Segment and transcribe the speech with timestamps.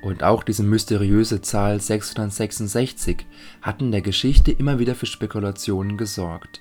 [0.00, 3.26] Und auch diese mysteriöse Zahl 666
[3.62, 6.60] hat in der Geschichte immer wieder für Spekulationen gesorgt.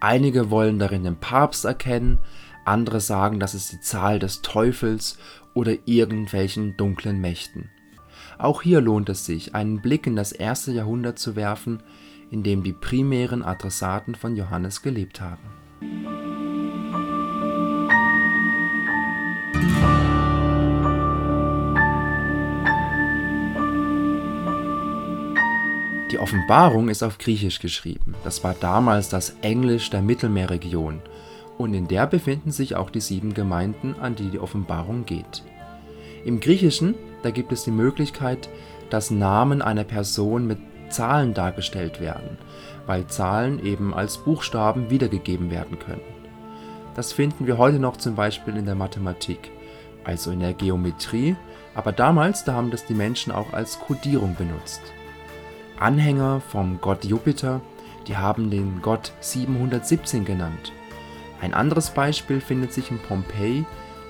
[0.00, 2.18] Einige wollen darin den Papst erkennen,
[2.64, 5.18] andere sagen, das ist die Zahl des Teufels
[5.54, 7.68] oder irgendwelchen dunklen Mächten.
[8.38, 11.82] Auch hier lohnt es sich, einen Blick in das erste Jahrhundert zu werfen,
[12.30, 15.59] in dem die primären Adressaten von Johannes gelebt haben.
[26.10, 28.16] Die Offenbarung ist auf Griechisch geschrieben.
[28.24, 31.00] Das war damals das Englisch der Mittelmeerregion.
[31.56, 35.44] Und in der befinden sich auch die sieben Gemeinden, an die die Offenbarung geht.
[36.24, 38.48] Im Griechischen, da gibt es die Möglichkeit,
[38.88, 42.38] dass Namen einer Person mit Zahlen dargestellt werden,
[42.86, 46.00] weil Zahlen eben als Buchstaben wiedergegeben werden können.
[46.96, 49.52] Das finden wir heute noch zum Beispiel in der Mathematik,
[50.02, 51.36] also in der Geometrie,
[51.76, 54.82] aber damals, da haben das die Menschen auch als Codierung benutzt.
[55.80, 57.62] Anhänger vom Gott Jupiter,
[58.06, 60.72] die haben den Gott 717 genannt.
[61.40, 63.64] Ein anderes Beispiel findet sich in Pompeji,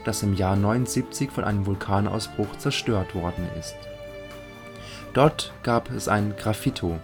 [0.05, 3.77] das im Jahr 79 von einem Vulkanausbruch zerstört worden ist.
[5.15, 6.99] Dort gab es ein Graffito,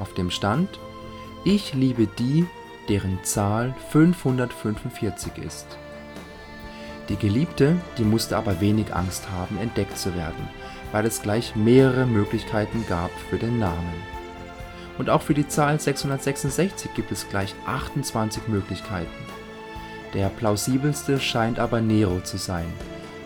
[0.00, 0.68] auf dem stand:
[1.44, 2.44] Ich liebe die,
[2.88, 5.66] deren Zahl 545 ist.
[7.08, 10.48] Die Geliebte, die musste aber wenig Angst haben, entdeckt zu werden,
[10.92, 13.94] weil es gleich mehrere Möglichkeiten gab für den Namen.
[14.98, 19.08] Und auch für die Zahl 666 gibt es gleich 28 Möglichkeiten.
[20.14, 22.66] Der plausibelste scheint aber Nero zu sein,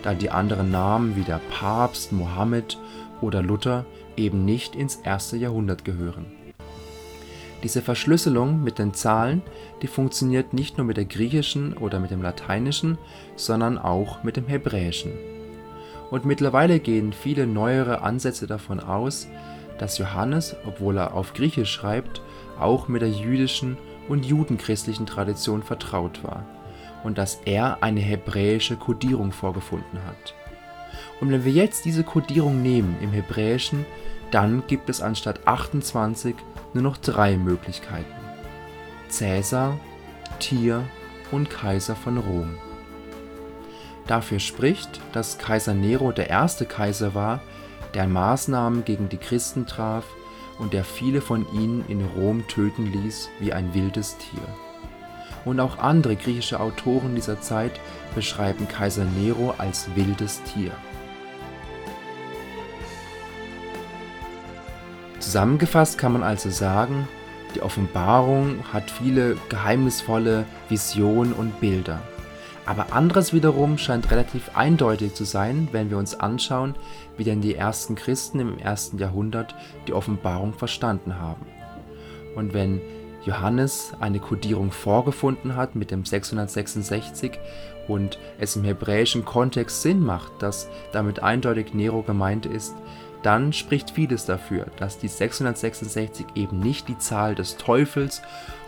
[0.02, 2.76] da die anderen Namen wie der Papst, Mohammed
[3.20, 6.26] oder Luther eben nicht ins erste Jahrhundert gehören.
[7.62, 9.40] Diese Verschlüsselung mit den Zahlen,
[9.82, 12.98] die funktioniert nicht nur mit der griechischen oder mit dem lateinischen,
[13.36, 15.12] sondern auch mit dem hebräischen.
[16.12, 19.28] Und mittlerweile gehen viele neuere Ansätze davon aus,
[19.78, 22.20] dass Johannes, obwohl er auf Griechisch schreibt,
[22.60, 23.78] auch mit der jüdischen
[24.10, 26.44] und judenchristlichen Tradition vertraut war
[27.02, 30.34] und dass er eine hebräische Kodierung vorgefunden hat.
[31.22, 33.86] Und wenn wir jetzt diese Kodierung nehmen im Hebräischen,
[34.30, 36.34] dann gibt es anstatt 28
[36.74, 38.04] nur noch drei Möglichkeiten.
[39.08, 39.80] Cäsar,
[40.40, 40.84] Tier
[41.30, 42.50] und Kaiser von Rom.
[44.06, 47.40] Dafür spricht, dass Kaiser Nero der erste Kaiser war,
[47.94, 50.04] der Maßnahmen gegen die Christen traf
[50.58, 54.42] und der viele von ihnen in Rom töten ließ wie ein wildes Tier.
[55.44, 57.72] Und auch andere griechische Autoren dieser Zeit
[58.14, 60.72] beschreiben Kaiser Nero als wildes Tier.
[65.18, 67.08] Zusammengefasst kann man also sagen,
[67.54, 72.02] die Offenbarung hat viele geheimnisvolle Visionen und Bilder.
[72.64, 76.76] Aber anderes wiederum scheint relativ eindeutig zu sein, wenn wir uns anschauen,
[77.16, 79.54] wie denn die ersten Christen im ersten Jahrhundert
[79.88, 81.44] die Offenbarung verstanden haben.
[82.36, 82.80] Und wenn
[83.24, 87.32] Johannes eine Kodierung vorgefunden hat mit dem 666
[87.88, 92.74] und es im hebräischen Kontext Sinn macht, dass damit eindeutig Nero gemeint ist,
[93.22, 98.22] dann spricht vieles dafür, dass die 666 eben nicht die Zahl des Teufels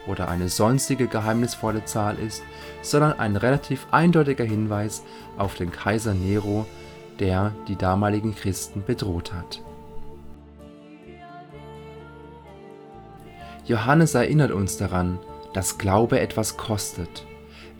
[0.06, 2.42] oder eine sonstige geheimnisvolle Zahl ist,
[2.82, 5.02] sondern ein relativ eindeutiger Hinweis
[5.38, 6.66] auf den Kaiser Nero,
[7.18, 9.62] der die damaligen Christen bedroht hat.
[13.66, 15.18] Johannes erinnert uns daran,
[15.54, 17.24] dass Glaube etwas kostet.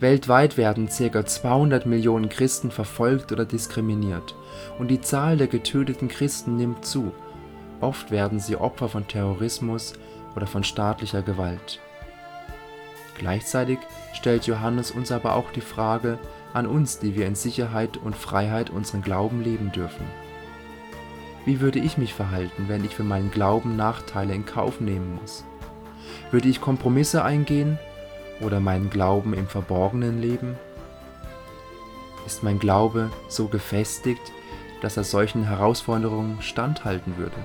[0.01, 1.25] Weltweit werden ca.
[1.25, 4.35] 200 Millionen Christen verfolgt oder diskriminiert
[4.77, 7.13] und die Zahl der getöteten Christen nimmt zu.
[7.79, 9.93] Oft werden sie Opfer von Terrorismus
[10.35, 11.79] oder von staatlicher Gewalt.
[13.17, 13.79] Gleichzeitig
[14.11, 16.19] stellt Johannes uns aber auch die Frage
[16.53, 20.05] an uns, die wir in Sicherheit und Freiheit unseren Glauben leben dürfen.
[21.45, 25.45] Wie würde ich mich verhalten, wenn ich für meinen Glauben Nachteile in Kauf nehmen muss?
[26.31, 27.79] Würde ich Kompromisse eingehen
[28.41, 30.57] oder meinen Glauben im Verborgenen leben?
[32.25, 34.31] Ist mein Glaube so gefestigt,
[34.81, 37.37] dass er solchen Herausforderungen standhalten würde?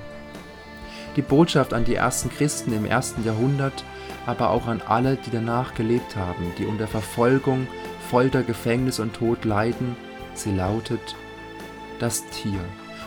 [1.17, 3.85] Die Botschaft an die ersten Christen im ersten Jahrhundert
[4.27, 7.67] aber auch an alle, die danach gelebt haben, die unter Verfolgung,
[8.11, 9.97] Folter, Gefängnis und Tod leiden.
[10.35, 11.17] Sie lautet
[11.99, 12.61] das Tier.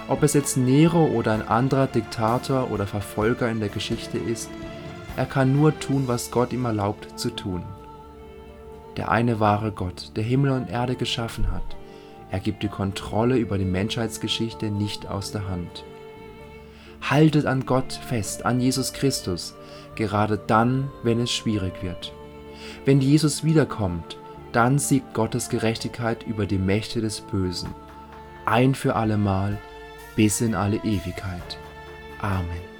[0.08, 4.50] Ob es jetzt Nero oder ein anderer Diktator oder Verfolger in der Geschichte ist,
[5.16, 7.64] er kann nur tun, was Gott ihm erlaubt zu tun.
[8.98, 11.76] Der eine wahre Gott, der Himmel und Erde geschaffen hat,
[12.32, 15.84] er gibt die Kontrolle über die Menschheitsgeschichte nicht aus der Hand.
[17.02, 19.54] Haltet an Gott fest, an Jesus Christus,
[19.96, 22.12] gerade dann, wenn es schwierig wird.
[22.86, 24.18] Wenn Jesus wiederkommt,
[24.52, 27.70] dann siegt Gottes Gerechtigkeit über die Mächte des Bösen,
[28.46, 29.60] ein für allemal
[30.16, 31.58] bis in alle Ewigkeit.
[32.20, 32.73] Amen.